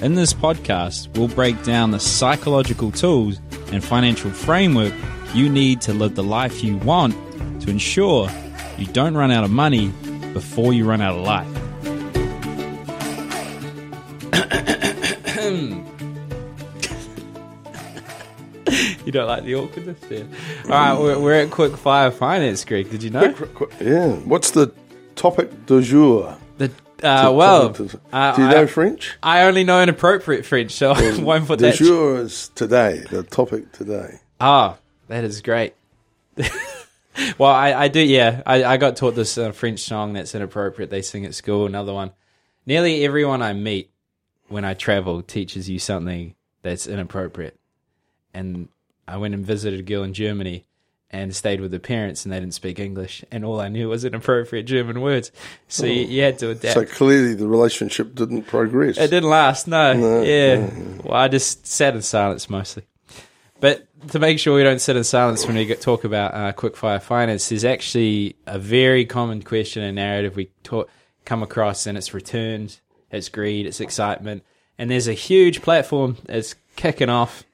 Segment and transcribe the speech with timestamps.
[0.00, 3.38] In this podcast, we'll break down the psychological tools
[3.70, 4.94] and financial framework
[5.34, 7.12] you need to live the life you want
[7.60, 8.30] to ensure
[8.78, 9.88] you don't run out of money
[10.32, 11.52] before you run out of life.
[19.06, 20.26] you don't like the awkwardness there.
[20.64, 22.90] All right, we're, we're at Quick Fire Finance, Greg.
[22.90, 23.34] Did you know?
[23.80, 24.12] Yeah.
[24.16, 24.72] What's the
[25.14, 26.36] topic du jour?
[26.58, 26.70] The,
[27.02, 29.16] uh, well, du- uh, do you I- know French?
[29.22, 31.76] I only know inappropriate French, so I won't put Du that.
[31.76, 33.04] jour is today.
[33.10, 34.18] The topic today.
[34.40, 34.76] Ah,
[35.08, 35.74] that is great.
[37.38, 38.42] well, I, I do, yeah.
[38.44, 40.90] I, I got taught this uh, French song that's inappropriate.
[40.90, 41.66] They sing at school.
[41.66, 42.12] Another one.
[42.66, 43.90] Nearly everyone I meet
[44.48, 47.58] when I travel teaches you something that's inappropriate.
[48.34, 48.68] And
[49.08, 50.66] I went and visited a girl in Germany
[51.10, 54.04] and stayed with the parents, and they didn't speak English, and all I knew was
[54.04, 55.30] inappropriate German words.
[55.68, 56.74] So you, you had to adapt.
[56.74, 58.98] So clearly the relationship didn't progress.
[58.98, 59.92] It didn't last, no.
[59.92, 60.68] No, yeah.
[61.04, 62.84] Well, I just sat in silence mostly.
[63.60, 67.00] But to make sure we don't sit in silence when we talk about uh, quickfire
[67.00, 70.90] finance, there's actually a very common question and narrative we talk,
[71.24, 74.42] come across, and it's returns, it's greed, it's excitement.
[74.76, 77.44] And there's a huge platform that's kicking off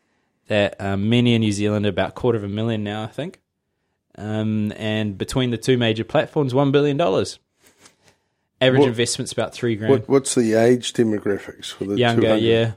[0.52, 3.40] that um, many in New Zealand, about a quarter of a million now, I think.
[4.16, 7.00] Um, and between the two major platforms, $1 billion.
[7.00, 12.42] Average What- investment's about three grand What, what's the age demographics for the younger, 200?
[12.42, 12.72] yeah.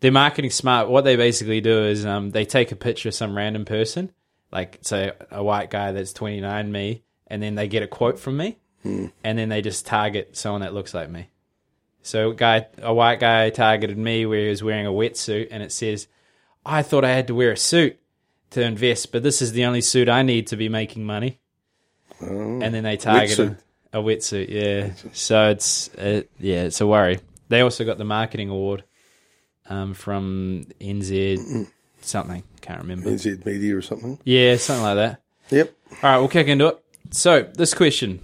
[0.00, 0.88] They're marketing smart.
[0.88, 4.10] What they basically do is um, they take a picture of some random person,
[4.50, 8.36] like say a white guy that's 29, me, and then they get a quote from
[8.36, 9.06] me, Hmm.
[9.22, 11.28] and then they just target someone that looks like me.
[12.02, 15.70] So, guy, a white guy targeted me where he was wearing a wetsuit, and it
[15.70, 16.08] says,
[16.64, 17.98] "I thought I had to wear a suit
[18.50, 21.38] to invest, but this is the only suit I need to be making money."
[22.20, 23.56] and then they target Wetsuit.
[23.94, 24.92] A wetsuit, yeah.
[25.12, 27.18] So it's uh, yeah, it's a worry.
[27.48, 28.84] They also got the marketing award
[29.68, 31.68] um, from NZ
[32.00, 33.10] something, can't remember.
[33.10, 34.18] NZ Media or something.
[34.24, 35.22] Yeah, something like that.
[35.50, 35.74] Yep.
[35.90, 36.84] All right, we'll kick into it.
[37.10, 38.20] So, this question.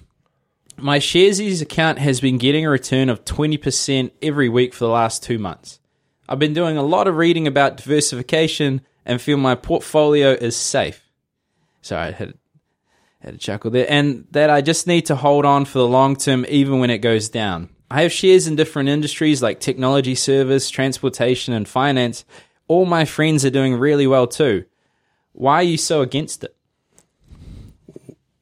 [0.76, 5.24] My Sharesies account has been getting a return of 20% every week for the last
[5.24, 5.80] two months.
[6.28, 11.02] I've been doing a lot of reading about diversification and feel my portfolio is safe.
[11.80, 12.34] Sorry, I had,
[13.20, 13.86] had a chuckle there.
[13.88, 16.98] And that I just need to hold on for the long term even when it
[16.98, 17.70] goes down.
[17.90, 22.26] I have shares in different industries like technology service, transportation, and finance.
[22.66, 24.66] All my friends are doing really well too.
[25.32, 26.54] Why are you so against it?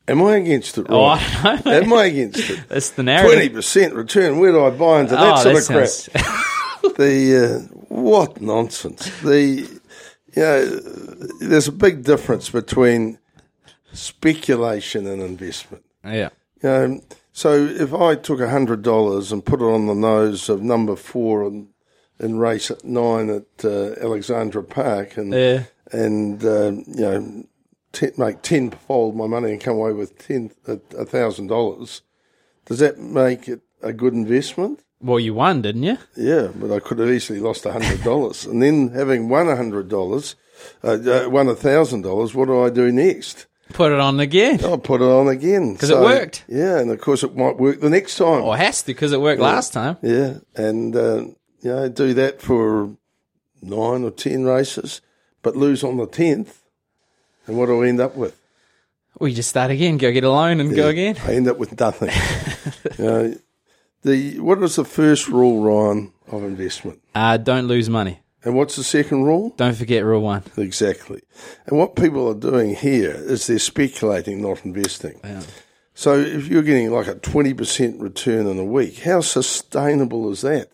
[0.09, 1.45] Am I against it, Oh, right?
[1.45, 1.73] I don't know.
[1.73, 2.61] Am I against it?
[2.69, 3.33] That's the narrative.
[3.33, 4.39] Twenty percent return.
[4.39, 6.47] Where do I buy into that oh, sort that of crap?
[6.91, 9.11] the uh, what nonsense.
[9.23, 9.69] The
[10.35, 10.65] you know,
[11.41, 13.19] there's a big difference between
[13.93, 15.85] speculation and investment.
[16.05, 16.31] yeah.
[16.63, 17.01] You know,
[17.33, 20.97] so if I took a hundred dollars and put it on the nose of number
[20.97, 21.69] four in,
[22.19, 25.65] in race at nine at uh, Alexandra Park, and Yeah.
[25.93, 27.45] and um, you know
[27.93, 32.01] ten, make tenfold my money and come away with ten a thousand dollars,
[32.65, 34.83] does that make it a good investment?
[35.01, 35.99] Well, you won, didn't you?
[36.17, 39.57] Yeah, but I could have easily lost a hundred dollars, and then having won a
[39.57, 40.37] hundred dollars,
[40.83, 42.35] uh, uh, won a thousand dollars.
[42.35, 43.47] What do I do next?
[43.73, 44.61] Put it on again.
[44.65, 46.45] I'll put it on again 'Cause it worked.
[46.49, 48.43] Yeah, and of course it might work the next time.
[48.43, 49.97] Or has to because it worked last time.
[50.03, 51.17] Yeah, and uh,
[51.61, 52.91] you know do that for
[53.61, 55.01] nine or ten races,
[55.43, 56.63] but lose on the tenth,
[57.47, 58.41] and what do I end up with?
[59.19, 59.99] We just start again.
[59.99, 61.17] Go get a loan and go again.
[61.27, 62.11] I end up with nothing.
[62.99, 63.35] you know,
[64.07, 68.21] the what is the first rule, Ryan, of investment, Uh, don't lose money.
[68.45, 69.53] and what's the second rule?
[69.57, 70.43] Don't forget rule one.
[70.57, 71.21] Exactly.
[71.67, 75.21] And what people are doing here is they're speculating, not investing.
[75.95, 80.71] So if you're getting like a 20% return in a week, how sustainable is that?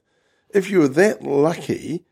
[0.52, 2.04] If you were that lucky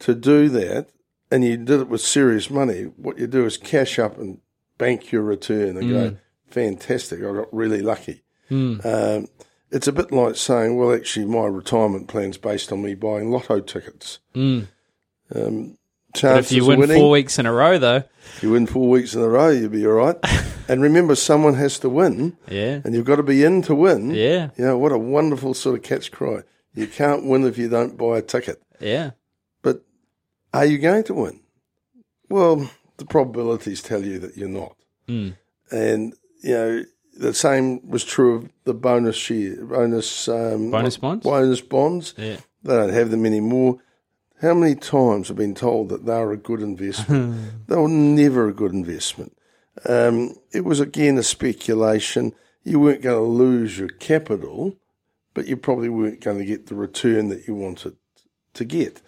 [0.00, 0.88] to do that
[1.30, 4.38] and you did it with serious money, what you do is cash up and
[4.78, 6.16] bank your return and go,
[6.48, 8.22] fantastic, I got really lucky.
[8.50, 9.26] Um,
[9.70, 13.60] it's a bit like saying, well, actually, my retirement plan's based on me buying lotto
[13.60, 14.18] tickets.
[14.34, 15.76] Um,
[16.22, 16.96] But if you win winning.
[16.98, 18.04] four weeks in a row, though,
[18.36, 20.16] If you win four weeks in a row, you'll be all right.
[20.68, 24.10] and remember, someone has to win, yeah, and you've got to be in to win.
[24.12, 26.42] yeah, You know, what a wonderful sort of catch cry.
[26.74, 28.62] You can't win if you don't buy a ticket.
[28.80, 29.10] yeah,
[29.62, 29.82] But
[30.54, 31.40] are you going to win?
[32.28, 34.74] Well, the probabilities tell you that you're not.
[35.08, 35.36] Mm.
[35.70, 36.84] And, you know,
[37.18, 41.24] the same was true of the bonus share, bonus, um, Bonus bonds?
[41.24, 42.14] bonus bonds.
[42.16, 42.38] yeah.
[42.62, 43.78] They don't have them anymore.
[44.42, 47.52] How many times have been told that they're a good investment?
[47.68, 49.36] they were never a good investment.
[49.88, 52.32] Um, it was again a speculation.
[52.64, 54.76] You weren't going to lose your capital,
[55.32, 57.96] but you probably weren't going to get the return that you wanted
[58.54, 59.00] to get.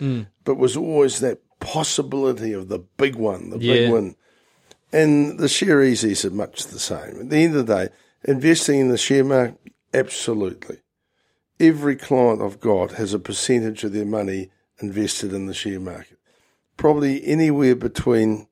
[0.45, 3.75] But was always that possibility of the big one, the Yeah.
[3.75, 4.15] big one.
[4.93, 7.21] And the Sharesies are much the same.
[7.21, 7.89] At the end of the day,
[8.25, 9.59] investing in the share market,
[9.93, 10.79] absolutely
[11.61, 14.51] every client I've got has a percentage of their money
[14.81, 16.19] invested in the share market.
[16.77, 18.47] Probably anywhere between,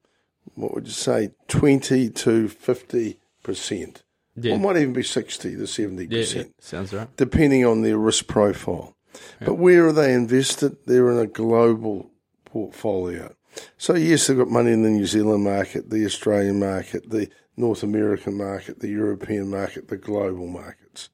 [0.55, 4.03] what would you say, 20 to 50%.
[4.38, 4.53] Yeah.
[4.55, 7.09] Or might even be 60 to 70%, Yeah, yeah, sounds right.
[7.17, 8.94] depending on their risk profile.
[9.41, 10.77] But where are they invested?
[10.85, 12.11] They're in a global
[12.44, 13.35] portfolio.
[13.79, 17.82] So, yes, they've got money in the New Zealand market, the Australian market, the North
[17.82, 21.08] American market, the European market, the global markets.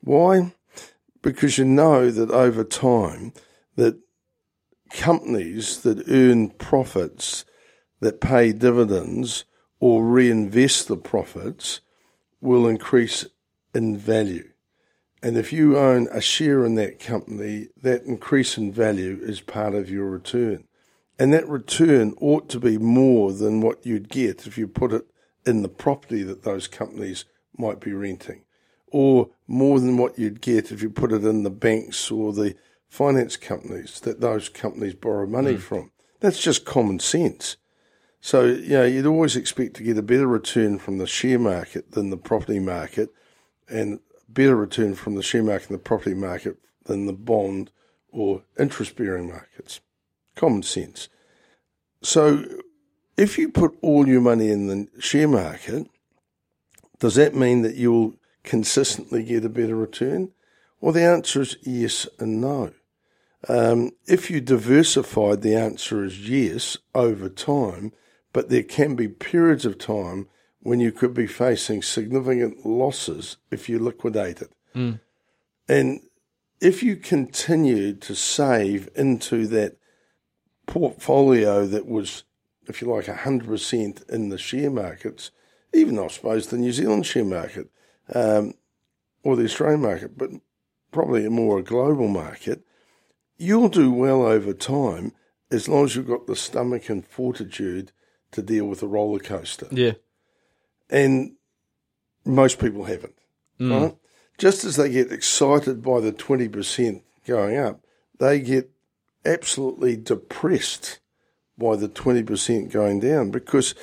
[0.00, 0.52] Why?
[1.22, 3.32] because you know that over time
[3.76, 3.98] that
[4.90, 7.44] companies that earn profits
[8.00, 9.44] that pay dividends
[9.80, 11.80] or reinvest the profits
[12.40, 13.24] will increase
[13.72, 14.48] in value.
[15.22, 19.74] And if you own a share in that company, that increase in value is part
[19.74, 20.64] of your return.
[21.18, 25.06] And that return ought to be more than what you'd get if you put it
[25.44, 27.24] in the property that those companies
[27.56, 28.42] might be renting
[28.92, 32.54] or more than what you'd get if you put it in the banks or the
[32.88, 35.60] finance companies that those companies borrow money hmm.
[35.60, 35.90] from.
[36.20, 37.56] That's just common sense.
[38.20, 41.92] So, you know, you'd always expect to get a better return from the share market
[41.92, 43.10] than the property market
[43.68, 43.98] and
[44.28, 47.70] better return from the share market and the property market than the bond
[48.12, 49.80] or interest bearing markets.
[50.34, 51.08] Common sense.
[52.02, 52.44] So,
[53.16, 55.86] if you put all your money in the share market,
[56.98, 60.30] does that mean that you'll consistently get a better return?
[60.80, 62.72] Well, the answer is yes and no.
[63.48, 67.92] Um, if you diversified, the answer is yes over time,
[68.32, 70.28] but there can be periods of time
[70.60, 74.52] when you could be facing significant losses if you liquidate it.
[75.68, 76.00] And
[76.60, 79.76] if you continued to save into that
[80.72, 82.24] portfolio that was,
[82.66, 85.30] if you like, 100% in the share markets,
[85.74, 87.68] even I suppose the New Zealand share market
[88.14, 88.54] um,
[89.22, 90.30] or the Australian market, but
[90.90, 92.64] probably a more global market,
[93.36, 95.12] you'll do well over time
[95.50, 97.92] as long as you've got the stomach and fortitude
[98.30, 99.66] to deal with a roller coaster.
[99.70, 99.92] Yeah,
[100.88, 101.32] And
[102.24, 103.14] most people haven't,
[103.60, 103.96] right?
[104.38, 107.84] Just as they get excited by the 20% going up,
[108.18, 108.70] they get
[109.24, 111.00] absolutely depressed
[111.58, 113.74] by the 20% going down because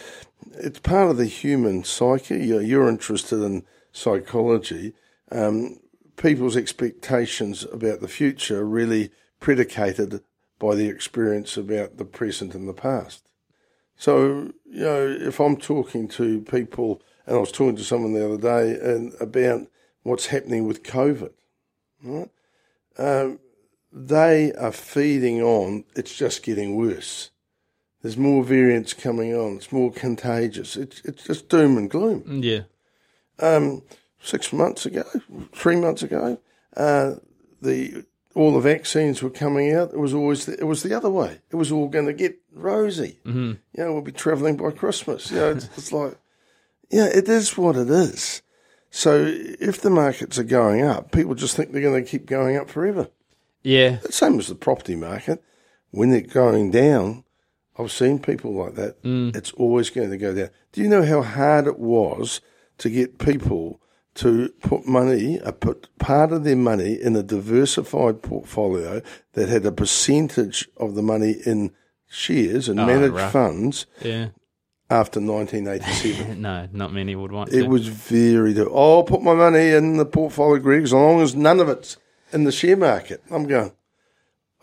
[0.54, 2.46] it's part of the human psyche.
[2.46, 4.94] You're, interested in psychology.
[5.32, 5.80] Um,
[6.18, 10.22] people's expectations about the future are really predicated
[10.58, 13.30] by the experience about the present and the past.
[13.96, 18.26] So, you know, if I'm talking to people, and I was talking to someone the
[18.26, 19.68] other day and about
[20.04, 21.32] what's happening with COVID,
[22.04, 22.30] right?
[22.98, 23.40] Um,
[23.92, 27.32] they are feeding on, it's just getting worse.
[28.02, 30.76] There's more variants coming on, it's more contagious.
[30.76, 32.62] It's, it's just doom and gloom yeah,
[33.40, 33.84] um,
[34.20, 35.04] six months ago,
[35.54, 36.40] three months ago,
[36.78, 37.16] uh,
[37.62, 38.06] the
[38.36, 39.92] all the vaccines were coming out.
[39.92, 41.40] It was always the, it was the other way.
[41.50, 43.20] It was all going to get rosy.
[43.26, 43.54] Mm-hmm.
[43.78, 45.32] You know, we'll be travelling by Christmas.
[45.32, 46.18] You know, it's, it's like,
[46.90, 48.42] yeah, it is what it is.
[48.92, 52.56] So if the markets are going up, people just think they're going to keep going
[52.56, 53.10] up forever.
[53.64, 55.44] Yeah, The same as the property market.
[55.92, 57.24] When they're going down,
[57.78, 58.98] I've seen people like that.
[59.04, 60.50] It's always going to go down.
[60.72, 62.42] Do you know how hard it was
[62.78, 63.82] to get people
[64.16, 69.02] to put money, uh, put part of their money in a diversified portfolio
[69.34, 71.72] that had a percentage of the money in
[72.08, 73.32] shares and managed right.
[73.32, 74.30] funds yeah.
[74.90, 76.42] after 1987?
[76.42, 77.68] No, not many would want It to.
[77.68, 78.56] was very.
[78.60, 81.98] Oh, I'll put my money in the portfolio, Greg, as long as none of it's
[82.32, 83.24] in the share market.
[83.32, 83.72] I'm going.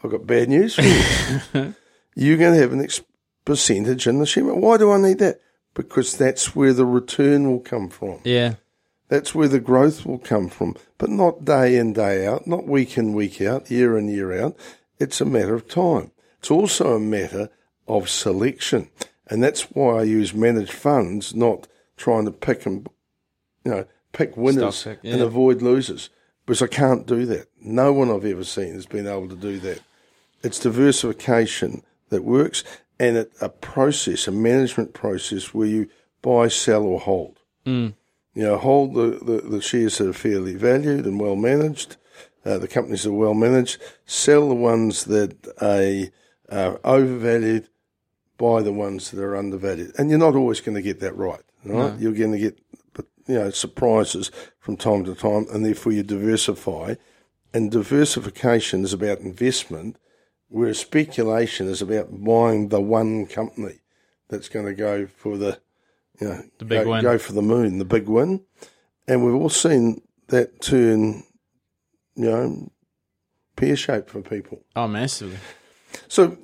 [0.02, 1.74] I've got bad news for you.
[2.14, 3.02] You're going to have an ex-
[3.44, 4.60] percentage in the share market.
[4.60, 5.40] Why do I need that?
[5.74, 8.20] Because that's where the return will come from.
[8.24, 8.54] yeah,
[9.08, 12.96] That's where the growth will come from, but not day in, day out, not week
[12.96, 14.56] in, week out, year in, year out.
[14.98, 16.12] It's a matter of time.
[16.38, 17.50] It's also a matter
[17.86, 18.88] of selection.
[19.28, 22.88] And that's why I use managed funds, not trying to pick and,
[23.64, 26.08] you know, pick winners pick, and avoid losers.
[26.46, 27.48] Because I can't do that.
[27.60, 29.80] No one I've ever seen has been able to do that.
[30.42, 32.62] It's diversification that works
[32.98, 35.88] and it, a process, a management process where you
[36.22, 37.40] buy, sell, or hold.
[37.66, 37.94] Mm.
[38.34, 41.96] You know, hold the, the, the shares that are fairly valued and well managed,
[42.44, 46.12] uh, the companies that are well managed, sell the ones that are
[46.54, 47.68] uh, overvalued,
[48.38, 49.92] buy the ones that are undervalued.
[49.98, 51.98] And you're not always going to get that right, right?
[51.98, 52.58] You're going to get,
[53.26, 56.94] you know, surprises from time to time, and therefore you diversify.
[57.52, 59.96] And diversification is about investment,
[60.48, 63.80] whereas speculation is about buying the one company
[64.28, 65.58] that's going to go for the,
[66.20, 67.02] you know, The big go, win.
[67.02, 68.44] go for the moon, the big win.
[69.08, 71.24] And we've all seen that turn,
[72.14, 72.72] you know,
[73.54, 74.64] pear shaped for people.
[74.74, 75.38] Oh, massively.
[76.08, 76.36] So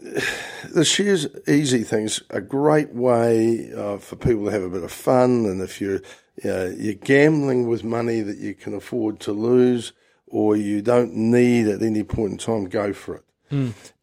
[0.73, 4.93] the shares easy thing's a great way uh, for people to have a bit of
[4.93, 6.01] fun, and if you're
[6.45, 9.93] know, you're gambling with money that you can afford to lose
[10.27, 13.25] or you don't need at any point in time, go for it.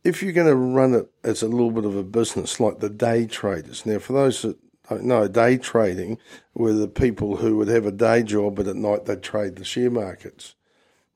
[0.03, 2.89] If you're going to run it as a little bit of a business, like the
[2.89, 3.85] day traders.
[3.85, 4.57] Now, for those that
[4.89, 6.17] don't know, day trading
[6.53, 9.63] were the people who would have a day job, but at night they'd trade the
[9.63, 10.55] share markets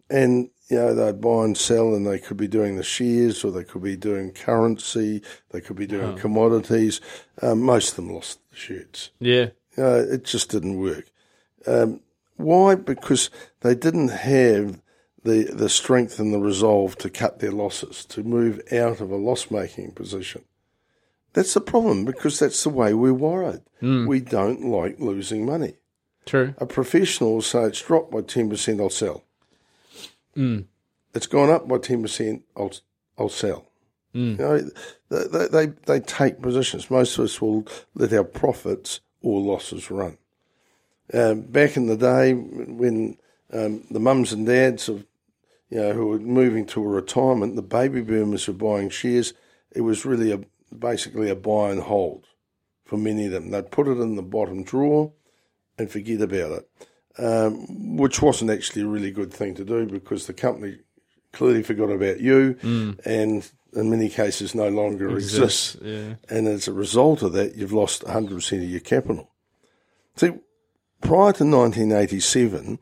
[0.09, 3.51] and you know they'd buy and sell, and they could be doing the shares, or
[3.51, 7.01] they could be doing currency, they could be doing commodities.
[7.41, 9.09] Um, most of them lost the shirts.
[9.19, 9.49] Yeah.
[9.77, 11.05] Uh, it just didn't work.
[11.65, 12.01] Um,
[12.37, 12.75] why?
[12.75, 13.29] Because
[13.61, 14.81] they didn't have
[15.23, 19.15] the the strength and the resolve to cut their losses, to move out of a
[19.15, 20.43] loss making position.
[21.33, 23.61] That's the problem because that's the way we're wired.
[24.07, 25.75] We don't like losing money.
[26.25, 26.53] True.
[26.57, 29.23] A professional will say it's dropped by ten percent, I'll sell.
[31.13, 32.73] It's gone up by ten percent, I'll
[33.17, 33.69] I'll sell.
[34.13, 34.69] You know,
[35.09, 36.91] they, they they take positions.
[36.91, 37.65] Most of us will
[37.95, 40.17] let our profits or losses run.
[41.13, 43.17] Um, back in the day, when
[43.51, 45.05] um, the mums and dads of
[45.69, 49.33] you know who were moving to a retirement, the baby boomers were buying shares.
[49.71, 50.41] It was really a
[50.77, 52.25] basically a buy and hold
[52.85, 53.49] for many of them.
[53.49, 55.11] They'd put it in the bottom drawer
[55.77, 56.69] and forget about it,
[57.17, 60.77] um, which wasn't actually a really good thing to do because the company
[61.31, 62.57] clearly forgot about you
[63.05, 65.77] and in many cases no longer exists.
[65.81, 66.15] Yeah.
[66.29, 69.31] And as a result of that, you've lost 100% of your capital.
[70.15, 70.31] See,
[71.01, 72.79] prior to 1987,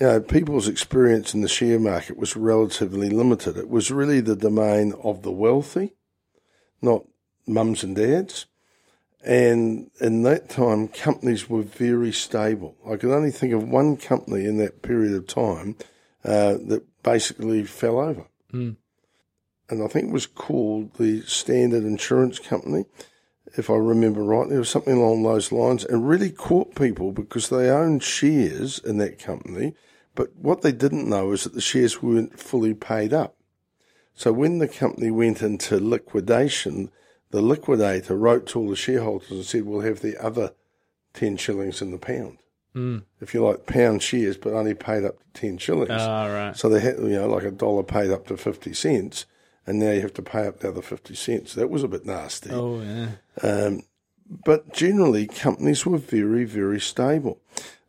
[0.00, 3.56] you know, people's experience in the share market was relatively limited.
[3.56, 5.94] It was really the domain of the wealthy,
[6.80, 7.04] not
[7.46, 8.46] mums and dads.
[9.24, 12.76] And in that time, companies were very stable.
[12.88, 15.76] I can only think of one company in that period of time
[16.24, 18.26] uh, that basically fell over.
[19.70, 22.86] And I think it was called the Standard Insurance Company,
[23.56, 24.48] if I remember right.
[24.48, 28.98] There was something along those lines, and really caught people because they owned shares in
[28.98, 29.74] that company.
[30.14, 33.36] But what they didn't know is that the shares weren't fully paid up.
[34.14, 36.90] So when the company went into liquidation,
[37.30, 40.54] the liquidator wrote to all the shareholders and said, We'll have the other
[41.14, 42.38] 10 shillings in the pound.
[42.74, 43.04] Mm.
[43.20, 45.90] If you like, pound shares, but only paid up to 10 shillings.
[45.90, 46.56] Oh, right.
[46.56, 49.26] So they had, you know, like a dollar paid up to 50 cents,
[49.68, 51.52] and now you have to pay up the other 50 cents.
[51.54, 52.50] That was a bit nasty.
[52.50, 53.08] Oh, yeah.
[53.42, 53.82] Um,
[54.26, 57.40] but generally, companies were very, very stable.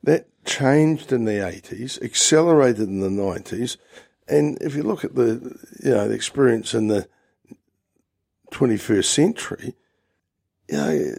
[0.03, 3.77] That changed in the 80s, accelerated in the 90s,
[4.27, 7.07] and if you look at the, you know, the experience in the
[8.51, 9.75] 21st century,
[10.67, 11.15] you know,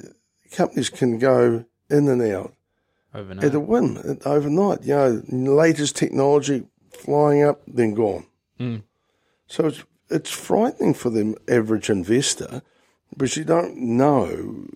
[0.53, 2.55] companies can go in and out
[3.15, 3.45] Overnight.
[3.45, 4.83] at a whim overnight.
[4.83, 5.23] You know,
[5.55, 8.27] latest technology flying up, then gone.
[9.47, 12.63] So it's it's frightening for the average investor
[13.11, 14.69] because you don't know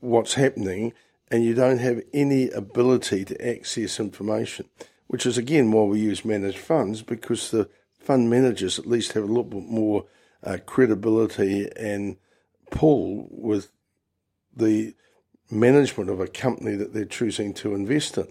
[0.00, 0.92] what's happening
[1.30, 4.66] and you don't have any ability to access information.
[5.06, 7.68] Which is again why we use managed funds because the
[7.98, 10.06] fund managers at least have a little bit more
[10.44, 12.16] uh, credibility and
[12.70, 13.70] pull with
[14.56, 14.94] the
[15.50, 18.26] management of a company that they're choosing to invest in.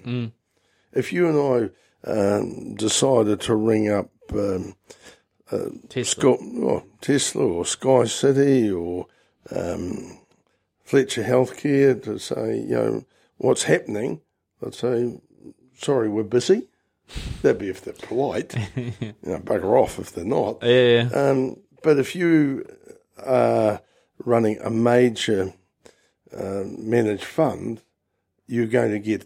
[0.94, 1.74] If you and
[2.06, 4.76] I um, decided to ring up um,
[5.90, 6.04] Tesla.
[6.04, 9.08] Scott, oh, Tesla or Sky City or
[9.56, 10.20] um,
[10.84, 13.06] Fletcher Healthcare to say, you know,
[13.38, 14.22] what's happening,
[14.66, 15.20] I'd say,
[15.76, 16.68] sorry, we're busy.
[17.42, 18.56] That'd be if they're polite.
[18.76, 20.62] you know, bugger off if they're not.
[20.62, 21.10] Yeah.
[21.14, 22.66] Um, but if you
[23.26, 23.82] are
[24.24, 25.54] running a major
[26.36, 27.82] um, managed fund,
[28.48, 29.26] you're going to get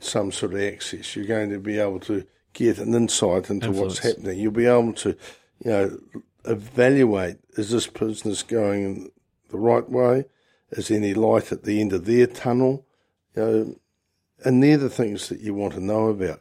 [0.00, 1.16] some sort of access.
[1.16, 4.38] You're going to be able to get an insight into what's happening.
[4.38, 5.10] You'll be able to,
[5.64, 5.98] you know,
[6.44, 9.10] evaluate is this business going
[9.50, 10.24] the right way?
[10.72, 12.86] Is there any light at the end of their tunnel?
[13.36, 13.74] You know,
[14.44, 16.40] and they're the things that you want to know about.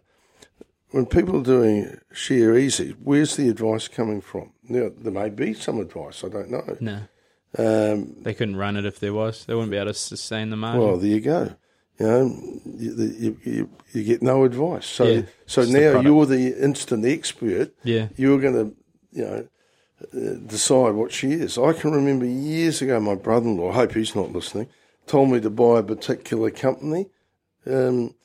[0.92, 4.52] When people are doing Sharesies, where's the advice coming from?
[4.64, 6.78] Now, there may be some advice, I don't know.
[6.82, 7.02] No,
[7.58, 9.46] Um, they couldn't run it if there was.
[9.46, 10.82] They wouldn't be able to sustain the margin.
[10.82, 11.56] well, there you go.
[12.02, 14.88] You know, you, you, you, you get no advice.
[14.88, 17.74] So, Yeah, so it's the now you're the instant expert.
[17.84, 18.76] yeah, You're going to,
[19.12, 19.48] you know,
[20.14, 21.60] uh, decide what she is.
[21.60, 24.68] I can remember years ago, my brother-in-law, I hope he's not listening,
[25.06, 27.10] told me to buy a particular company,
[27.68, 28.16] um,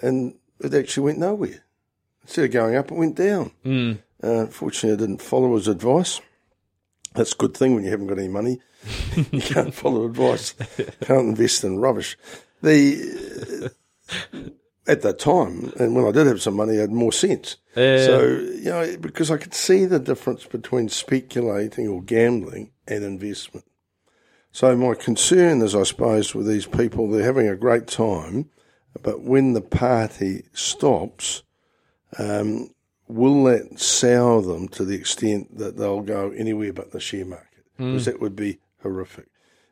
[0.00, 1.62] and it actually went nowhere.
[2.22, 3.50] Instead of going up, it went down.
[3.64, 3.98] mm.
[4.22, 6.20] Uh, fortunately, I didn't follow his advice.
[7.14, 8.60] That's a good thing when you haven't got any money.
[9.30, 10.54] you can't follow advice.
[11.02, 12.16] Can't invest in rubbish.
[12.62, 13.72] The
[14.32, 14.38] uh,
[14.86, 17.56] at that time, and when I did have some money, I had more sense.
[17.76, 18.04] Yeah.
[18.04, 23.66] So you know, because I could see the difference between speculating or gambling and investment.
[24.52, 28.50] So my concern is, I suppose, with these people, they're having a great time,
[29.00, 31.44] but when the party stops,
[32.18, 32.74] um,
[33.06, 37.64] will that sour them to the extent that they'll go anywhere but the share market?
[37.76, 39.28] Because that would be horrific.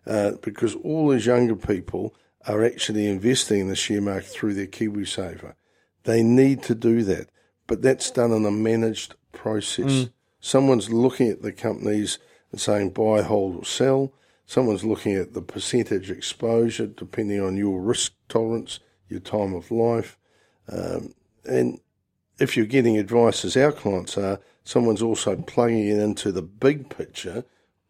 [0.06, 2.14] Uh, because all these younger people
[2.46, 5.54] are actually investing in the share market through their KiwiSaver.
[6.04, 7.28] They need to do that,
[7.66, 10.08] but that's done in a managed process.
[10.40, 12.18] Someone's looking at the companies
[12.52, 14.12] and saying buy, hold, or sell.
[14.46, 20.16] Someone's looking at the percentage exposure depending on your risk tolerance, your time of life,
[20.70, 21.14] um,
[21.44, 21.80] and
[22.38, 26.88] if you're getting advice, as our clients are, someone's also plugging it into the big
[26.88, 27.44] picture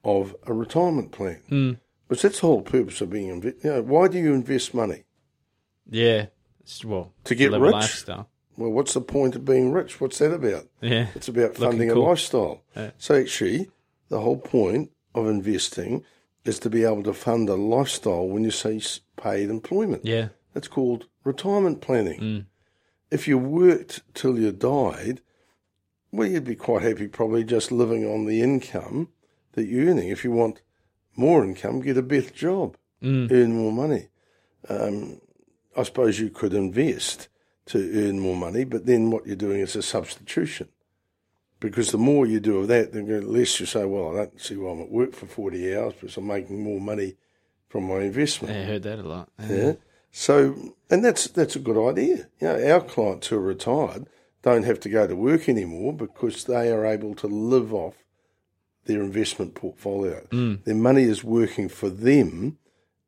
[0.05, 1.40] of a retirement plan.
[1.50, 1.78] Mm.
[2.09, 3.62] But that's the whole purpose of being invest.
[3.65, 5.05] You know, why do you invest money?
[5.88, 6.27] yeah.
[6.61, 7.73] It's, well, To get rich?
[7.73, 8.29] lifestyle.
[8.59, 10.00] Well, what's the point of being rich?
[10.03, 10.67] What's that about?
[10.83, 12.07] Yeah, It's about funding cool.
[12.07, 12.62] a lifestyle.
[12.77, 12.91] Yeah.
[12.99, 13.71] So actually,
[14.11, 16.05] the whole point of investing
[16.45, 18.83] is to be able to fund a lifestyle when you say
[19.17, 20.05] paid employment.
[20.05, 22.21] yeah, That's called retirement planning.
[22.21, 22.45] Mm.
[23.11, 25.23] If you worked till you died,
[26.12, 29.09] well, you'd be quite happy probably just living on the income
[29.52, 30.09] that you're earning.
[30.09, 30.61] If you want
[31.19, 33.31] more income, get a better job, Mm.
[33.31, 34.09] earn more money.
[34.69, 35.21] Um,
[35.76, 37.28] I suppose you could invest
[37.67, 40.69] to earn more money, but then what you're doing is a substitution.
[41.61, 44.57] Because the more you do of that, the less you say, well, I don't see
[44.57, 47.17] why I'm at work for 40 hours because I'm making more money
[47.69, 48.54] from my investment.
[48.54, 48.63] yeah.
[48.63, 49.28] I heard that a lot.
[49.49, 49.73] Yeah.
[50.11, 50.54] So,
[50.91, 52.28] and that's that's a good idea.
[52.41, 54.09] You know, our clients who are retired
[54.43, 57.95] don't have to go to work anymore because they are able to live off
[58.89, 60.27] their investment portfolio.
[60.65, 62.59] Their money is working for them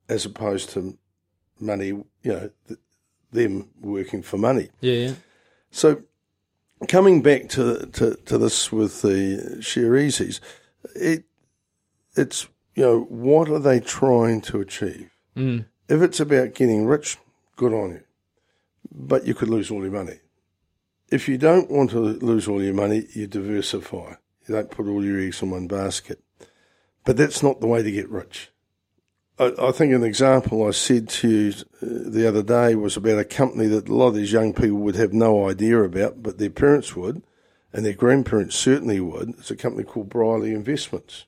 [0.08, 0.96] as opposed to
[1.58, 2.80] money, you know, th-
[3.32, 4.68] them working for money.
[4.80, 5.14] Yeah, yeah.
[5.70, 6.02] So,
[6.86, 10.40] coming back to to, to this with the Sharesies,
[10.94, 11.24] it
[12.14, 15.10] it's you know what are they trying to achieve?
[15.34, 15.64] Mm.
[15.88, 17.16] If it's about getting rich,
[17.56, 18.02] good on you,
[18.92, 20.20] but you could lose all your money.
[21.08, 24.14] If you don't want to lose all your money, you diversify.
[24.50, 26.20] You don't put all your eggs in one basket.
[27.04, 28.50] But that's not the way to get rich.
[29.38, 33.20] I, I think an example I said to you uh, the other day was about
[33.20, 36.38] a company that a lot of these young people would have no idea about, but
[36.38, 37.22] their parents would,
[37.72, 39.28] and their grandparents certainly would.
[39.38, 41.26] It's a company called Brierley Investments.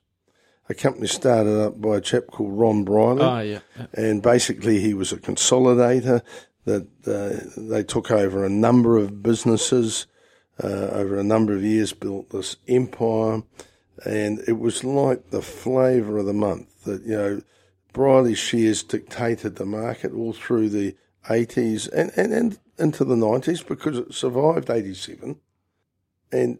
[0.67, 3.59] A company started up by a chap called Ron Brierley Oh, yeah.
[3.93, 6.23] and basically he was a consolidator
[6.65, 10.07] that uh, they took over a number of businesses
[10.63, 13.43] Uh, over a number of years, built this empire,
[14.05, 17.41] and it was like the flavour of the month that you know
[17.91, 20.95] Brierley shares dictated the market all through the
[21.29, 25.39] 80s and, and, and into the 90s because it survived 87
[26.31, 26.59] and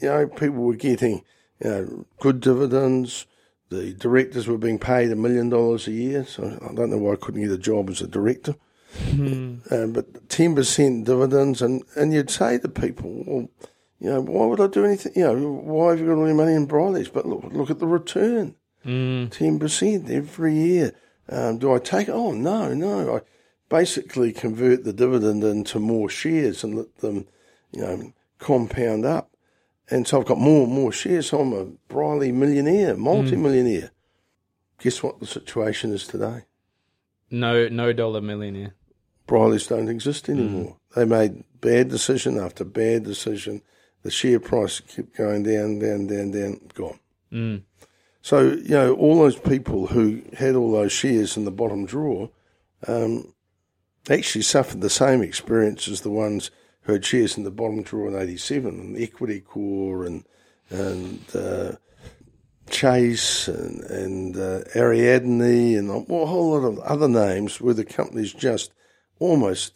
[0.00, 1.24] you know people were getting
[1.62, 3.26] you know good dividends.
[3.70, 7.12] The directors were being paid a million dollars a year, so I don't know why
[7.12, 8.54] I couldn't get a job as a director.
[9.70, 13.48] Um, but ten percent dividends, and, and you'd say to people, well,
[14.00, 15.12] you know, why would I do anything?
[15.16, 17.08] You know, why have you got all your money in Brierley's?
[17.08, 20.94] But look, look at the return, ten percent every year.
[21.28, 22.08] Um, do I take?
[22.08, 23.16] Oh no, no.
[23.16, 23.20] I
[23.68, 27.26] basically convert the dividend into more shares and let them,
[27.72, 29.30] you know, compound up.
[29.90, 31.30] And so I've got more and more shares.
[31.30, 33.90] So I'm a Brierley millionaire, multi-millionaire.
[34.80, 36.44] Guess what the situation is today?
[37.30, 38.74] No, no dollar millionaire.
[39.28, 40.76] Brierley's don't exist anymore.
[40.96, 43.62] They made bad decision after bad decision.
[44.02, 46.98] The share price kept going down, down, down, down, gone.
[47.30, 47.62] Mm.
[48.22, 52.30] So, you know, all those people who had all those shares in the bottom drawer
[52.86, 53.32] um,
[54.10, 56.50] actually suffered the same experience as the ones
[56.82, 60.24] who had shares in the bottom drawer in 87 and Equiticorp and,
[60.70, 61.76] and uh,
[62.70, 68.32] Chase and, and uh, Ariadne and a whole lot of other names where the companies
[68.32, 68.72] just
[69.18, 69.74] almost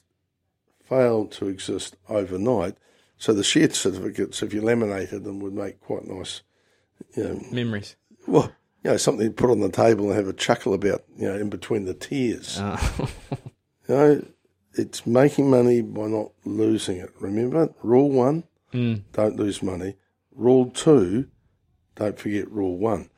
[0.89, 2.77] failed to exist overnight.
[3.19, 6.43] So the share certificates, if you laminated them, would make quite nice,
[7.17, 7.97] you know, Memories.
[8.27, 8.53] well,
[8.83, 11.37] you know, something to put on the table and have a chuckle about, you know,
[11.37, 12.59] in between the tears.
[12.59, 12.77] Uh,
[13.89, 14.25] You know,
[14.75, 17.11] it's making money by not losing it.
[17.21, 19.97] Remember, rule one, mm, don't lose money.
[20.35, 21.27] Rule two,
[21.97, 23.11] don't forget rule one.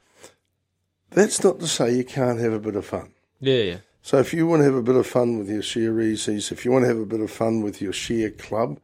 [1.10, 3.12] That's not to say you can't have a bit of fun.
[3.40, 3.76] yeah, yeah.
[4.04, 6.70] So if you want to have a bit of fun with your Sharesies, if you
[6.70, 8.78] want to have a bit of fun with your share club,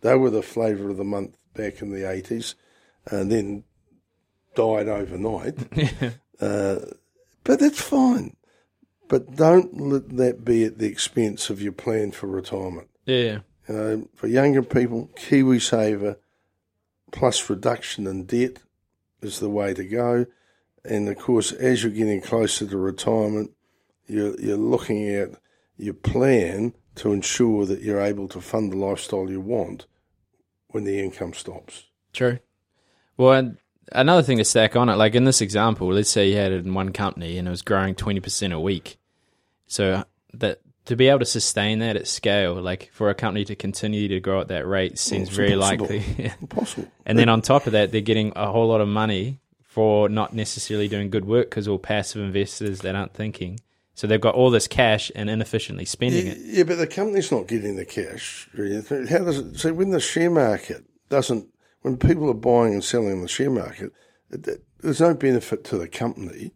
[0.00, 2.54] they were the flavour of the month back in the 80s
[3.04, 3.64] and then
[4.54, 5.58] died overnight.
[6.40, 6.78] uh,
[7.44, 8.34] but that's fine.
[9.08, 12.88] But don't let that be at the expense of your plan for retirement.
[13.04, 13.38] Yeah, yeah.
[13.68, 16.16] You know, for younger people, KiwiSaver
[17.10, 18.60] plus reduction in debt
[19.20, 20.24] is the way to go.
[20.82, 23.50] And of course, as you're getting closer to retirement,
[24.12, 25.30] you're, you're looking at
[25.76, 29.86] your plan to ensure that you're able to fund the lifestyle you want
[30.68, 31.86] when the income stops.
[32.12, 32.38] True.
[33.16, 33.58] Well, and
[33.90, 36.64] another thing to stack on it, like in this example, let's say you had it
[36.64, 38.98] in one company and it was growing 20% a week.
[39.66, 43.54] So that to be able to sustain that at scale, like for a company to
[43.54, 45.86] continue to grow at that rate seems it's very impossible.
[45.86, 46.32] likely.
[46.40, 46.88] Impossible.
[47.06, 50.34] and then on top of that, they're getting a whole lot of money for not
[50.34, 53.60] necessarily doing good work because all passive investors that aren't thinking.
[53.94, 56.38] So they've got all this cash and inefficiently spending Yeah, it.
[56.40, 58.48] yeah, but the company's not getting the cash.
[58.56, 59.58] How does it?
[59.58, 61.46] So when the share market doesn't,
[61.82, 63.92] when people are buying and selling in the share market,
[64.30, 66.52] it, it- there's no benefit to the company.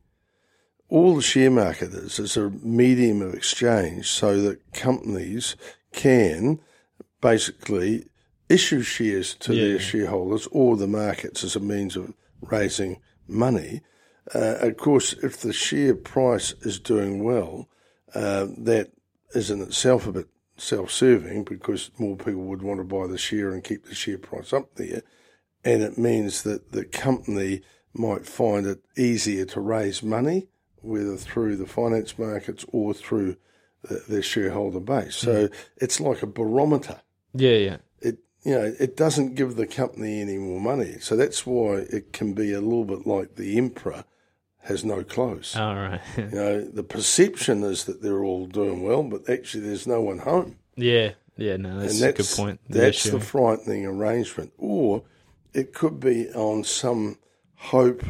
[0.88, 5.54] All the share market is is a medium of exchange, so that companies
[5.92, 6.58] can
[7.20, 8.06] basically
[8.48, 9.68] issue shares to Yeah.
[9.68, 13.80] their shareholders or the markets as a means of raising money.
[14.34, 17.68] Uh, of course, if the share price is doing well,
[18.14, 18.90] uh, that
[19.34, 23.52] is in itself a bit self-serving because more people would want to buy the share
[23.52, 25.02] and keep the share price up there,
[25.64, 27.62] and it means that the company
[27.92, 30.48] might find it easier to raise money,
[30.82, 33.36] whether through the finance markets or through
[33.82, 35.16] the, their shareholder base.
[35.16, 37.00] So it's like a barometer
[37.34, 37.76] Yeah, yeah.
[38.00, 40.96] it you know it doesn't give the company any more money.
[41.00, 44.04] So that's why it can be a little bit like the emperor
[44.66, 45.56] has no clothes.
[45.56, 46.00] All right.
[46.16, 50.18] You know, the perception is that they're all doing well, but actually there's no one
[50.18, 50.56] home.
[50.76, 51.56] yeah, yeah.
[51.56, 52.60] No, that's, and a good point.
[52.68, 54.52] That's the frightening arrangement.
[54.58, 55.02] Or
[55.52, 57.18] it could be on some
[57.56, 58.02] hope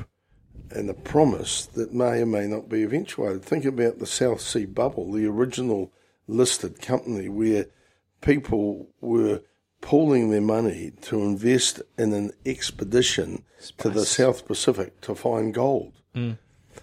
[0.71, 3.42] and a promise that may or may not be eventuated.
[3.45, 5.92] Think about the South Sea bubble, the original
[6.27, 7.66] listed company where
[8.21, 9.42] people were
[9.81, 13.45] pooling their money to invest in an expedition
[13.79, 15.92] to the South Pacific to find gold.
[16.14, 16.33] Hmm.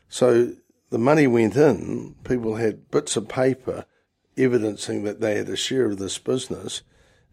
[0.10, 0.54] So
[0.90, 3.86] the money went in, people had bits of paper
[4.38, 6.82] evidencing that they had a share of this business,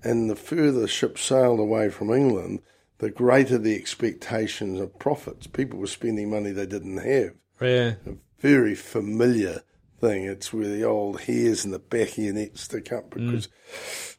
[0.02, 2.60] and the further ships sailed away from England,
[2.98, 5.46] the greater the expectations of profits.
[5.46, 7.32] People were spending money they didn't have.
[7.60, 7.94] Yeah.
[8.06, 9.62] A very familiar
[10.00, 10.24] thing.
[10.24, 13.30] It's where the old hairs in the back of your neck stick up mm.
[13.30, 13.48] because,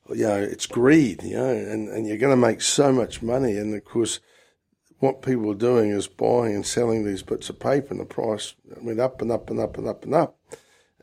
[0.09, 3.57] you know, it's greed, you know, and, and you're going to make so much money.
[3.57, 4.19] And of course,
[5.01, 8.53] what people were doing is buying and selling these bits of paper, and the price
[8.81, 10.37] went up and up and up and up and up.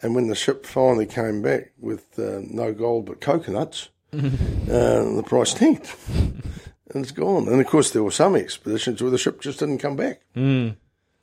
[0.00, 5.24] And when the ship finally came back with uh, no gold but coconuts, uh, the
[5.26, 5.94] price tanked.
[6.08, 7.48] and it's gone.
[7.48, 10.22] And of course, there were some expeditions where the ship just didn't come back.
[10.36, 10.76] Mm.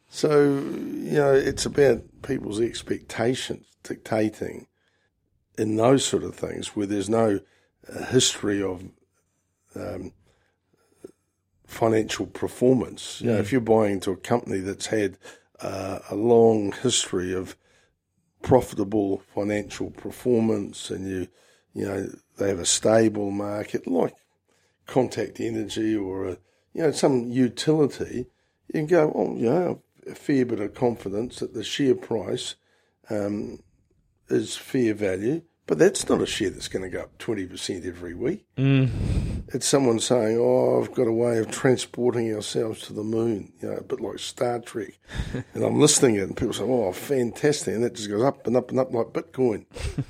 [0.09, 4.67] So, you know, it's about people's expectations dictating
[5.57, 7.39] in those sort of things where there's no
[7.88, 8.83] uh, history of
[9.75, 10.11] um,
[11.75, 13.21] financial performance.
[13.21, 15.17] You know, if you're buying into a company that's had
[15.59, 17.55] uh, a long history of
[18.41, 21.27] profitable financial performance and you,
[21.73, 22.07] you know,
[22.38, 24.15] they have a stable market like
[24.85, 26.38] Contact Energy or a,
[26.73, 28.27] you know, some utility,
[28.67, 32.55] you can go, well, you know, a fair bit of confidence that the share price
[33.09, 33.59] um,
[34.29, 38.13] is fair value, but that's not a share that's going to go up 20% every
[38.13, 38.45] week.
[38.58, 38.89] Mm.
[39.54, 43.69] It's someone saying, oh, I've got a way of transporting ourselves to the moon, you
[43.69, 44.97] know, a bit like Star Trek.
[45.54, 47.73] and I'm listening to it and people say, oh, fantastic.
[47.73, 49.65] And that just goes up and up and up like Bitcoin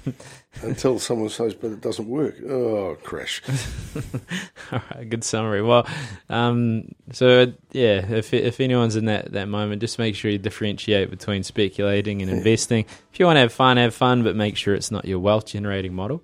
[0.61, 2.35] until someone says, but it doesn't work.
[2.43, 3.41] Oh, crash.
[4.71, 5.61] All right, good summary.
[5.61, 5.87] Well,
[6.29, 11.09] um, so yeah, if if anyone's in that, that moment, just make sure you differentiate
[11.09, 12.85] between speculating and investing.
[13.11, 15.47] If you want to have fun, have fun, but make sure it's not your wealth
[15.47, 16.21] generating model.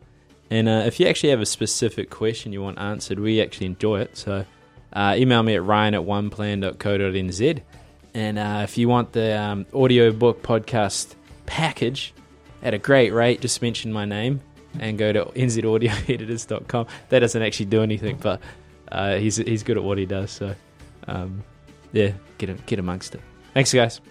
[0.49, 4.01] And uh, if you actually have a specific question you want answered, we actually enjoy
[4.01, 4.17] it.
[4.17, 4.45] So
[4.91, 7.61] uh, email me at ryan at oneplan.co.nz.
[8.13, 11.15] And uh, if you want the um, audiobook podcast
[11.45, 12.13] package
[12.63, 14.41] at a great rate, just mention my name
[14.79, 16.87] and go to nzaudioeditors.com.
[17.09, 18.39] That doesn't actually do anything, but
[18.91, 20.31] uh, he's he's good at what he does.
[20.31, 20.55] So,
[21.07, 21.43] um,
[21.91, 23.21] yeah, get get amongst it.
[23.53, 24.01] Thanks, guys.